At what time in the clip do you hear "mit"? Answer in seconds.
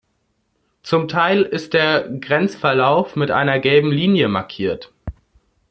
3.15-3.29